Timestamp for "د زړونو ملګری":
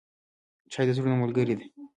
0.87-1.55